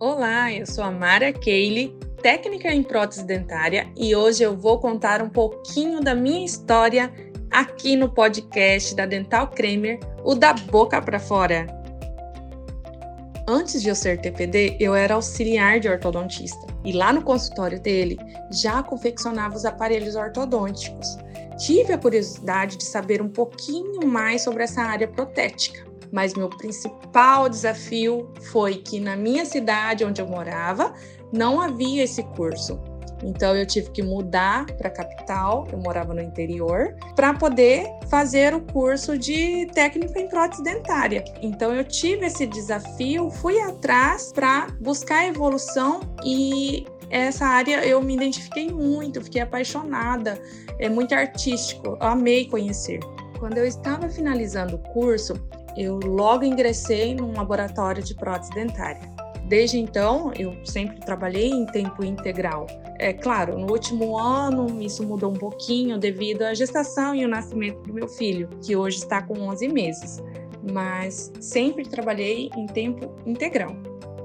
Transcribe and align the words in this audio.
Olá, 0.00 0.52
eu 0.52 0.64
sou 0.64 0.84
a 0.84 0.92
Mara 0.92 1.32
Keile, 1.32 1.92
técnica 2.22 2.72
em 2.72 2.84
prótese 2.84 3.24
dentária, 3.24 3.90
e 3.96 4.14
hoje 4.14 4.44
eu 4.44 4.56
vou 4.56 4.78
contar 4.78 5.20
um 5.20 5.28
pouquinho 5.28 6.00
da 6.00 6.14
minha 6.14 6.46
história 6.46 7.12
aqui 7.50 7.96
no 7.96 8.08
podcast 8.08 8.94
da 8.94 9.04
Dental 9.06 9.48
Kramer, 9.48 9.98
o 10.22 10.36
da 10.36 10.52
boca 10.52 11.02
para 11.02 11.18
fora. 11.18 11.66
Antes 13.48 13.82
de 13.82 13.88
eu 13.88 13.94
ser 13.96 14.20
TPD, 14.20 14.76
eu 14.78 14.94
era 14.94 15.14
auxiliar 15.14 15.80
de 15.80 15.88
ortodontista 15.88 16.64
e 16.84 16.92
lá 16.92 17.12
no 17.12 17.22
consultório 17.22 17.80
dele 17.80 18.16
já 18.52 18.84
confeccionava 18.84 19.56
os 19.56 19.64
aparelhos 19.64 20.14
ortodônticos. 20.14 21.18
Tive 21.58 21.94
a 21.94 21.98
curiosidade 21.98 22.78
de 22.78 22.84
saber 22.84 23.20
um 23.20 23.28
pouquinho 23.28 24.06
mais 24.06 24.42
sobre 24.42 24.62
essa 24.62 24.80
área 24.80 25.08
protética 25.08 25.88
mas 26.12 26.34
meu 26.34 26.48
principal 26.48 27.48
desafio 27.48 28.32
foi 28.50 28.76
que 28.76 29.00
na 29.00 29.16
minha 29.16 29.44
cidade 29.44 30.04
onde 30.04 30.20
eu 30.20 30.26
morava 30.26 30.92
não 31.32 31.60
havia 31.60 32.04
esse 32.04 32.22
curso. 32.22 32.80
Então 33.22 33.56
eu 33.56 33.66
tive 33.66 33.90
que 33.90 34.02
mudar 34.02 34.66
para 34.76 34.88
a 34.88 34.92
capital, 34.92 35.66
eu 35.72 35.78
morava 35.78 36.14
no 36.14 36.20
interior, 36.20 36.94
para 37.16 37.34
poder 37.34 37.88
fazer 38.08 38.54
o 38.54 38.60
curso 38.60 39.18
de 39.18 39.66
técnico 39.74 40.18
em 40.18 40.28
prótese 40.28 40.62
dentária. 40.62 41.24
Então 41.42 41.74
eu 41.74 41.84
tive 41.84 42.26
esse 42.26 42.46
desafio, 42.46 43.30
fui 43.30 43.60
atrás 43.60 44.32
para 44.32 44.68
buscar 44.80 45.26
evolução 45.26 46.00
e 46.24 46.86
essa 47.10 47.46
área 47.46 47.84
eu 47.86 48.00
me 48.02 48.14
identifiquei 48.14 48.70
muito, 48.70 49.22
fiquei 49.22 49.40
apaixonada, 49.40 50.40
é 50.78 50.88
muito 50.88 51.14
artístico, 51.14 51.96
amei 52.00 52.46
conhecer. 52.46 53.00
Quando 53.38 53.56
eu 53.56 53.64
estava 53.64 54.08
finalizando 54.08 54.76
o 54.76 54.78
curso, 54.92 55.34
eu 55.78 56.00
logo 56.04 56.44
ingressei 56.44 57.14
num 57.14 57.32
laboratório 57.32 58.02
de 58.02 58.12
prótese 58.12 58.50
dentária. 58.50 59.00
Desde 59.44 59.78
então, 59.78 60.32
eu 60.36 60.54
sempre 60.64 60.98
trabalhei 60.98 61.48
em 61.50 61.64
tempo 61.64 62.04
integral. 62.04 62.66
É 62.98 63.12
claro, 63.12 63.56
no 63.56 63.70
último 63.70 64.18
ano 64.18 64.82
isso 64.82 65.06
mudou 65.06 65.30
um 65.30 65.36
pouquinho 65.36 65.96
devido 65.96 66.42
à 66.42 66.52
gestação 66.52 67.14
e 67.14 67.24
o 67.24 67.28
nascimento 67.28 67.80
do 67.82 67.94
meu 67.94 68.08
filho, 68.08 68.48
que 68.62 68.74
hoje 68.76 68.98
está 68.98 69.22
com 69.22 69.38
11 69.40 69.68
meses, 69.68 70.22
mas 70.70 71.32
sempre 71.40 71.88
trabalhei 71.88 72.50
em 72.56 72.66
tempo 72.66 73.14
integral. 73.24 73.74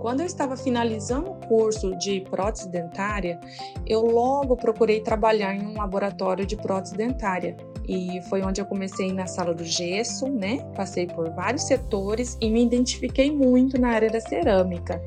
Quando 0.00 0.20
eu 0.20 0.26
estava 0.26 0.56
finalizando 0.56 1.30
o 1.30 1.36
curso 1.46 1.96
de 1.98 2.22
prótese 2.22 2.68
dentária, 2.68 3.38
eu 3.86 4.00
logo 4.00 4.56
procurei 4.56 5.00
trabalhar 5.00 5.54
em 5.54 5.64
um 5.64 5.76
laboratório 5.76 6.44
de 6.44 6.56
prótese 6.56 6.96
dentária. 6.96 7.56
E 7.88 8.20
foi 8.28 8.42
onde 8.42 8.60
eu 8.60 8.66
comecei 8.66 9.12
na 9.12 9.26
sala 9.26 9.52
do 9.52 9.64
gesso, 9.64 10.28
né? 10.28 10.58
Passei 10.74 11.06
por 11.06 11.30
vários 11.30 11.64
setores 11.64 12.36
e 12.40 12.50
me 12.50 12.62
identifiquei 12.62 13.30
muito 13.30 13.80
na 13.80 13.88
área 13.88 14.10
da 14.10 14.20
cerâmica 14.20 15.00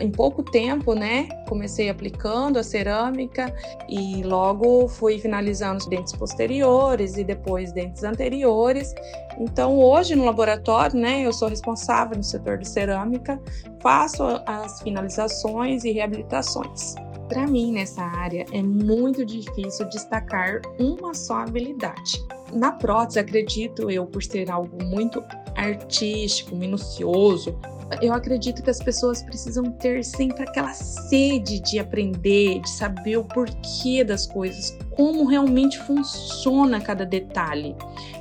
em 0.00 0.10
pouco 0.10 0.42
tempo, 0.42 0.94
né, 0.94 1.28
comecei 1.48 1.88
aplicando 1.88 2.58
a 2.58 2.62
cerâmica 2.62 3.54
e 3.88 4.22
logo 4.22 4.88
fui 4.88 5.18
finalizando 5.18 5.78
os 5.78 5.86
dentes 5.86 6.12
posteriores 6.14 7.16
e 7.16 7.24
depois 7.24 7.72
dentes 7.72 8.02
anteriores. 8.02 8.94
Então, 9.38 9.78
hoje 9.78 10.16
no 10.16 10.24
laboratório, 10.24 10.98
né, 10.98 11.22
eu 11.22 11.32
sou 11.32 11.48
responsável 11.48 12.16
no 12.16 12.24
setor 12.24 12.58
de 12.58 12.66
cerâmica, 12.66 13.40
faço 13.80 14.22
as 14.46 14.80
finalizações 14.80 15.84
e 15.84 15.92
reabilitações. 15.92 16.94
Para 17.30 17.46
mim, 17.46 17.70
nessa 17.70 18.02
área, 18.02 18.44
é 18.50 18.60
muito 18.60 19.24
difícil 19.24 19.88
destacar 19.88 20.60
uma 20.80 21.14
só 21.14 21.42
habilidade. 21.42 22.20
Na 22.52 22.72
prótese, 22.72 23.20
acredito 23.20 23.88
eu, 23.88 24.04
por 24.04 24.20
ser 24.20 24.50
algo 24.50 24.82
muito 24.84 25.22
artístico, 25.54 26.56
minucioso, 26.56 27.56
eu 28.02 28.12
acredito 28.12 28.64
que 28.64 28.70
as 28.70 28.80
pessoas 28.82 29.22
precisam 29.22 29.62
ter 29.64 30.04
sempre 30.04 30.42
aquela 30.42 30.72
sede 30.72 31.60
de 31.60 31.78
aprender, 31.78 32.60
de 32.62 32.70
saber 32.70 33.16
o 33.18 33.24
porquê 33.24 34.02
das 34.02 34.26
coisas, 34.26 34.76
como 34.90 35.24
realmente 35.24 35.78
funciona 35.78 36.80
cada 36.80 37.04
detalhe. 37.04 37.76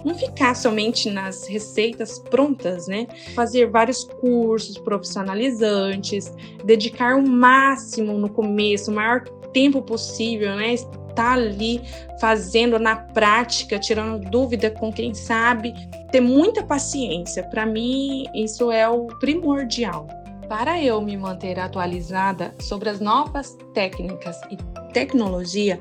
Não 0.06 0.16
ficar 0.16 0.56
somente 0.56 1.10
nas 1.10 1.48
receitas 1.48 2.20
prontas, 2.20 2.88
né? 2.88 3.08
Fazer 3.36 3.70
vários 3.70 4.04
cursos 4.04 4.78
profissionalizantes, 4.78 6.34
dedicar 6.64 7.16
o 7.16 7.28
máximo 7.28 8.18
no 8.18 8.30
começo, 8.30 8.92
o 8.92 8.96
maior 8.96 9.24
tempo 9.54 9.82
possível, 9.82 10.56
né? 10.56 10.74
Estar 10.74 11.34
ali 11.34 11.82
fazendo 12.20 12.80
na 12.80 12.96
prática, 12.96 13.80
tirando 13.80 14.30
dúvida 14.30 14.70
com 14.72 14.92
quem 14.92 15.14
sabe, 15.14 15.74
ter 16.12 16.22
muita 16.22 16.64
paciência. 16.64 17.44
Para 17.44 17.66
mim, 17.66 18.26
isso 18.34 18.72
é 18.72 18.88
o 18.88 19.08
primordial. 19.20 20.08
Para 20.48 20.82
eu 20.82 21.00
me 21.02 21.16
manter 21.16 21.60
atualizada 21.60 22.56
sobre 22.60 22.90
as 22.90 23.00
novas 23.00 23.56
técnicas 23.74 24.40
e 24.50 24.58
tecnologia, 24.92 25.80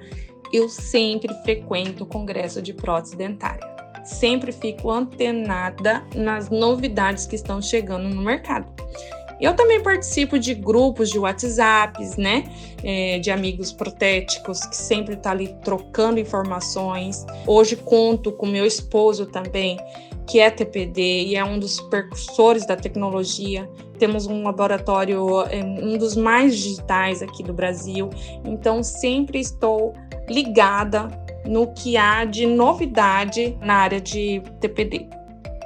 eu 0.52 0.68
sempre 0.68 1.32
frequento 1.42 2.04
o 2.04 2.06
congresso 2.06 2.60
de 2.62 2.72
prótese 2.72 3.16
dentária. 3.16 3.66
Sempre 4.04 4.52
fico 4.52 4.90
antenada 4.90 6.02
nas 6.14 6.48
novidades 6.48 7.26
que 7.26 7.36
estão 7.36 7.60
chegando 7.60 8.08
no 8.08 8.22
mercado. 8.22 8.66
Eu 9.40 9.54
também 9.54 9.80
participo 9.80 10.38
de 10.38 10.52
grupos 10.54 11.10
de 11.10 11.18
WhatsApps, 11.18 12.16
né? 12.16 12.44
É, 12.82 13.18
de 13.18 13.30
amigos 13.30 13.72
protéticos 13.72 14.60
que 14.66 14.76
sempre 14.76 15.16
tá 15.16 15.30
ali 15.30 15.54
trocando 15.62 16.18
informações. 16.18 17.24
Hoje 17.46 17.76
conto 17.76 18.32
com 18.32 18.46
meu 18.46 18.66
esposo 18.66 19.26
também, 19.26 19.78
que 20.26 20.40
é 20.40 20.50
TPD 20.50 21.26
e 21.26 21.36
é 21.36 21.44
um 21.44 21.58
dos 21.58 21.80
percursores 21.82 22.66
da 22.66 22.76
tecnologia. 22.76 23.68
Temos 23.98 24.26
um 24.26 24.42
laboratório, 24.42 25.42
é, 25.50 25.62
um 25.62 25.96
dos 25.96 26.16
mais 26.16 26.56
digitais 26.56 27.22
aqui 27.22 27.42
do 27.42 27.52
Brasil. 27.52 28.10
Então 28.44 28.82
sempre 28.82 29.38
estou 29.38 29.94
ligada 30.28 31.08
no 31.46 31.72
que 31.72 31.96
há 31.96 32.24
de 32.24 32.44
novidade 32.46 33.56
na 33.60 33.76
área 33.76 34.00
de 34.00 34.42
TPD. 34.60 35.08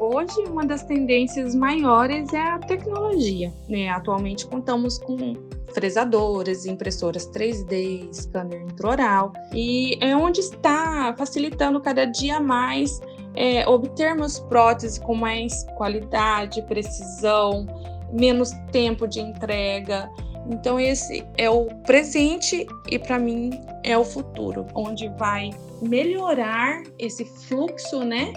Hoje, 0.04 0.42
uma 0.48 0.66
das 0.66 0.82
tendências 0.82 1.54
maiores 1.54 2.32
é 2.32 2.40
a 2.40 2.58
tecnologia. 2.58 3.52
Né? 3.68 3.88
Atualmente, 3.88 4.44
contamos 4.48 4.98
com 4.98 5.36
fresadoras, 5.72 6.66
impressoras 6.66 7.30
3D, 7.30 8.12
scanner 8.12 8.62
intraoral, 8.62 9.32
e 9.54 9.96
é 10.04 10.16
onde 10.16 10.40
está 10.40 11.14
facilitando 11.16 11.80
cada 11.80 12.04
dia 12.04 12.40
mais 12.40 13.00
é, 13.36 13.64
obtermos 13.68 14.40
próteses 14.40 14.98
com 14.98 15.14
mais 15.14 15.64
qualidade, 15.76 16.60
precisão, 16.62 17.64
menos 18.12 18.50
tempo 18.72 19.06
de 19.06 19.20
entrega. 19.20 20.10
Então, 20.50 20.80
esse 20.80 21.24
é 21.38 21.48
o 21.48 21.66
presente 21.86 22.66
e, 22.90 22.98
para 22.98 23.20
mim, 23.20 23.50
é 23.84 23.96
o 23.96 24.04
futuro, 24.04 24.66
onde 24.74 25.08
vai 25.10 25.50
melhorar 25.80 26.82
esse 26.98 27.24
fluxo, 27.24 28.00
né? 28.00 28.32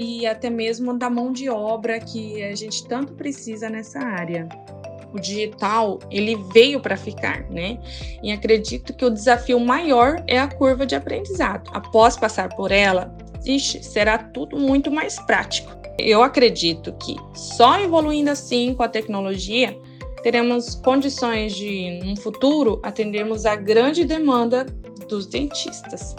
E 0.00 0.24
até 0.28 0.48
mesmo 0.48 0.96
da 0.96 1.10
mão 1.10 1.32
de 1.32 1.50
obra 1.50 1.98
que 1.98 2.40
a 2.40 2.54
gente 2.54 2.86
tanto 2.86 3.14
precisa 3.14 3.68
nessa 3.68 3.98
área. 3.98 4.48
O 5.12 5.18
digital, 5.18 5.98
ele 6.08 6.36
veio 6.52 6.78
para 6.78 6.96
ficar, 6.96 7.42
né? 7.50 7.80
E 8.22 8.30
acredito 8.30 8.94
que 8.94 9.04
o 9.04 9.10
desafio 9.10 9.58
maior 9.58 10.22
é 10.28 10.38
a 10.38 10.46
curva 10.46 10.86
de 10.86 10.94
aprendizado. 10.94 11.68
Após 11.74 12.16
passar 12.16 12.48
por 12.50 12.70
ela, 12.70 13.12
ixi, 13.44 13.82
será 13.82 14.18
tudo 14.18 14.56
muito 14.56 14.88
mais 14.88 15.18
prático. 15.18 15.76
Eu 15.98 16.22
acredito 16.22 16.92
que 16.92 17.16
só 17.34 17.80
evoluindo 17.80 18.30
assim 18.30 18.74
com 18.74 18.84
a 18.84 18.88
tecnologia, 18.88 19.76
teremos 20.22 20.76
condições 20.76 21.56
de, 21.56 21.98
no 22.04 22.16
futuro, 22.16 22.80
atendermos 22.84 23.44
a 23.46 23.56
grande 23.56 24.04
demanda 24.04 24.64
dos 25.08 25.26
dentistas. 25.26 26.14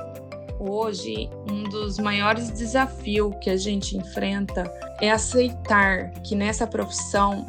Hoje, 0.59 1.29
um 1.49 1.63
dos 1.63 1.97
maiores 1.97 2.51
desafios 2.51 3.33
que 3.41 3.49
a 3.49 3.55
gente 3.55 3.95
enfrenta 3.95 4.69
é 4.99 5.09
aceitar 5.09 6.11
que 6.21 6.35
nessa 6.35 6.67
profissão 6.67 7.47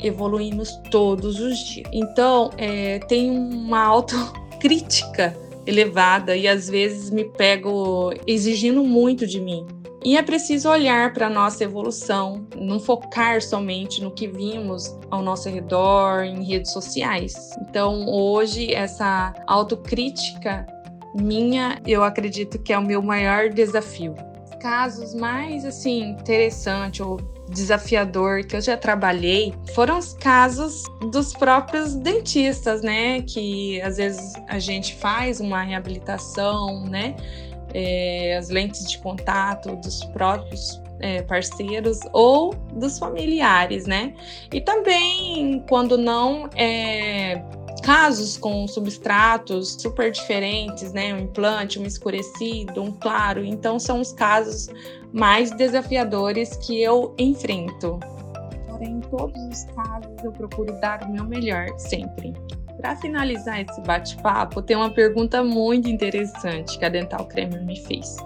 evoluímos 0.00 0.76
todos 0.90 1.40
os 1.40 1.58
dias. 1.58 1.88
Então, 1.92 2.50
é, 2.56 3.00
tem 3.00 3.30
uma 3.30 3.82
autocrítica 3.82 5.36
elevada 5.66 6.36
e 6.36 6.46
às 6.46 6.68
vezes 6.68 7.10
me 7.10 7.24
pego 7.24 8.12
exigindo 8.26 8.84
muito 8.84 9.26
de 9.26 9.40
mim. 9.40 9.66
E 10.04 10.16
é 10.16 10.22
preciso 10.22 10.68
olhar 10.68 11.12
para 11.12 11.28
a 11.28 11.30
nossa 11.30 11.62
evolução, 11.62 12.44
não 12.56 12.80
focar 12.80 13.40
somente 13.40 14.02
no 14.02 14.10
que 14.10 14.26
vimos 14.26 14.96
ao 15.10 15.22
nosso 15.22 15.48
redor, 15.48 16.24
em 16.24 16.42
redes 16.44 16.72
sociais. 16.72 17.34
Então, 17.60 18.08
hoje, 18.08 18.74
essa 18.74 19.32
autocrítica 19.46 20.66
minha, 21.14 21.80
eu 21.86 22.02
acredito 22.02 22.58
que 22.58 22.72
é 22.72 22.78
o 22.78 22.82
meu 22.82 23.02
maior 23.02 23.48
desafio. 23.50 24.14
Casos 24.60 25.14
mais 25.14 25.64
assim 25.64 26.10
interessante 26.10 27.02
ou 27.02 27.18
desafiador 27.50 28.44
que 28.44 28.56
eu 28.56 28.60
já 28.60 28.76
trabalhei 28.76 29.52
foram 29.74 29.98
os 29.98 30.14
casos 30.14 30.84
dos 31.10 31.32
próprios 31.32 31.94
dentistas, 31.94 32.82
né? 32.82 33.22
Que 33.22 33.80
às 33.82 33.96
vezes 33.96 34.32
a 34.48 34.58
gente 34.58 34.94
faz 34.94 35.40
uma 35.40 35.62
reabilitação, 35.62 36.84
né? 36.84 37.16
É, 37.74 38.36
as 38.36 38.50
lentes 38.50 38.88
de 38.90 38.98
contato 38.98 39.74
dos 39.76 40.04
próprios 40.06 40.80
é, 41.00 41.22
parceiros 41.22 42.00
ou 42.12 42.54
dos 42.74 42.98
familiares, 42.98 43.86
né? 43.86 44.14
E 44.52 44.60
também, 44.60 45.64
quando 45.68 45.98
não, 45.98 46.48
é, 46.54 47.42
casos 47.82 48.36
com 48.36 48.66
substratos 48.66 49.76
super 49.78 50.10
diferentes, 50.10 50.92
né? 50.92 51.12
Um 51.12 51.20
implante, 51.20 51.78
um 51.78 51.84
escurecido, 51.84 52.82
um 52.82 52.92
claro. 52.92 53.44
Então, 53.44 53.78
são 53.78 54.00
os 54.00 54.12
casos 54.12 54.68
mais 55.12 55.50
desafiadores 55.50 56.56
que 56.56 56.82
eu 56.82 57.14
enfrento. 57.18 57.98
Porém, 58.68 58.92
em 58.96 59.00
todos 59.00 59.40
os 59.50 59.64
casos, 59.74 60.24
eu 60.24 60.32
procuro 60.32 60.72
dar 60.80 61.02
o 61.04 61.12
meu 61.12 61.24
melhor 61.24 61.68
sempre. 61.76 62.32
Para 62.80 62.96
finalizar 62.96 63.60
esse 63.60 63.80
bate-papo, 63.82 64.62
tem 64.62 64.76
uma 64.76 64.90
pergunta 64.90 65.44
muito 65.44 65.88
interessante 65.88 66.78
que 66.78 66.84
a 66.84 66.88
Dental 66.88 67.26
Cremer 67.26 67.64
me 67.64 67.78
fez. 67.80 68.16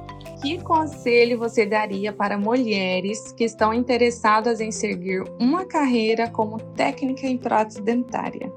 Que 0.41 0.58
conselho 0.62 1.38
você 1.38 1.67
daria 1.67 2.12
para 2.12 2.38
mulheres 2.38 3.32
que 3.32 3.44
estão 3.44 3.75
interessadas 3.75 4.61
em 4.61 4.70
seguir 4.70 5.25
uma 5.41 5.64
carreira 5.64 6.29
como 6.31 6.58
técnica 6.75 7.26
em 7.26 7.37
prótese 7.37 7.82
dentária? 7.82 8.53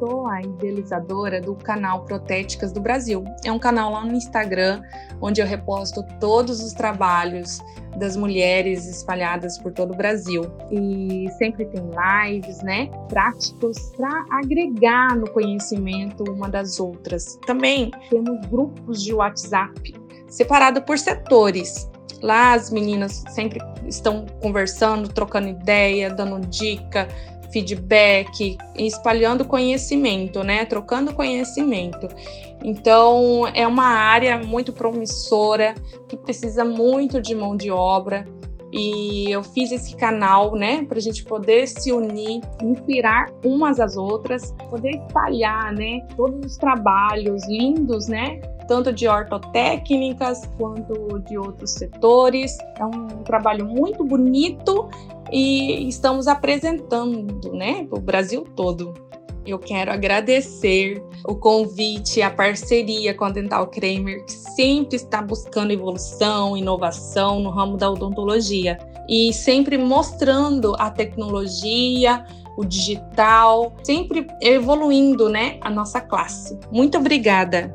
Sou 0.00 0.26
a 0.26 0.40
idealizadora 0.40 1.42
do 1.42 1.54
canal 1.54 2.06
Protéticas 2.06 2.72
do 2.72 2.80
Brasil. 2.80 3.22
É 3.44 3.52
um 3.52 3.58
canal 3.58 3.92
lá 3.92 4.02
no 4.02 4.14
Instagram 4.14 4.80
onde 5.20 5.42
eu 5.42 5.46
reposto 5.46 6.02
todos 6.18 6.64
os 6.64 6.72
trabalhos 6.72 7.60
das 7.98 8.16
mulheres 8.16 8.86
espalhadas 8.86 9.58
por 9.58 9.72
todo 9.72 9.92
o 9.92 9.96
Brasil. 9.96 10.50
E 10.70 11.28
sempre 11.36 11.66
tem 11.66 11.82
lives, 11.90 12.62
né, 12.62 12.88
práticos 13.10 13.92
para 13.94 14.24
agregar 14.30 15.14
no 15.14 15.28
conhecimento 15.30 16.24
uma 16.32 16.48
das 16.48 16.80
outras. 16.80 17.38
Também 17.46 17.90
temos 18.08 18.46
grupos 18.46 19.04
de 19.04 19.12
WhatsApp 19.12 19.94
separado 20.28 20.80
por 20.80 20.98
setores. 20.98 21.90
Lá 22.22 22.54
as 22.54 22.70
meninas 22.70 23.22
sempre 23.28 23.60
estão 23.86 24.24
conversando, 24.40 25.08
trocando 25.08 25.48
ideia, 25.48 26.08
dando 26.08 26.40
dica, 26.46 27.06
feedback, 27.52 28.56
espalhando 28.76 29.44
conhecimento, 29.44 30.42
né? 30.42 30.64
Trocando 30.64 31.12
conhecimento. 31.12 32.08
Então, 32.62 33.46
é 33.54 33.66
uma 33.66 33.86
área 33.86 34.38
muito 34.38 34.72
promissora 34.72 35.74
que 36.08 36.16
precisa 36.16 36.64
muito 36.64 37.20
de 37.20 37.34
mão 37.34 37.56
de 37.56 37.70
obra. 37.70 38.26
E 38.72 39.30
eu 39.30 39.42
fiz 39.42 39.72
esse 39.72 39.96
canal, 39.96 40.54
né, 40.54 40.84
para 40.84 40.98
a 40.98 41.00
gente 41.00 41.24
poder 41.24 41.66
se 41.66 41.92
unir, 41.92 42.40
inspirar 42.62 43.26
umas 43.44 43.80
às 43.80 43.96
outras, 43.96 44.54
poder 44.68 44.90
espalhar, 44.90 45.72
né, 45.74 46.06
todos 46.16 46.52
os 46.52 46.56
trabalhos 46.56 47.48
lindos, 47.48 48.06
né, 48.06 48.40
tanto 48.68 48.92
de 48.92 49.08
ortotécnicas 49.08 50.48
quanto 50.56 51.18
de 51.20 51.36
outros 51.36 51.72
setores. 51.72 52.56
É 52.78 52.84
um 52.84 53.08
trabalho 53.24 53.66
muito 53.66 54.04
bonito 54.04 54.88
e 55.32 55.88
estamos 55.88 56.28
apresentando, 56.28 57.52
né, 57.52 57.84
para 57.90 57.98
o 57.98 58.02
Brasil 58.02 58.46
todo. 58.54 58.94
Eu 59.46 59.58
quero 59.58 59.90
agradecer 59.90 61.02
o 61.24 61.34
convite, 61.34 62.20
a 62.20 62.30
parceria 62.30 63.14
com 63.14 63.24
a 63.24 63.30
Dental 63.30 63.66
Kramer, 63.68 64.24
que 64.24 64.32
sempre 64.32 64.96
está 64.96 65.22
buscando 65.22 65.72
evolução, 65.72 66.56
inovação 66.56 67.40
no 67.40 67.50
ramo 67.50 67.76
da 67.76 67.90
odontologia 67.90 68.78
e 69.08 69.32
sempre 69.32 69.78
mostrando 69.78 70.76
a 70.78 70.90
tecnologia, 70.90 72.24
o 72.56 72.64
digital, 72.64 73.72
sempre 73.82 74.26
evoluindo, 74.40 75.28
né, 75.28 75.58
a 75.62 75.70
nossa 75.70 76.00
classe. 76.00 76.58
Muito 76.70 76.98
obrigada. 76.98 77.74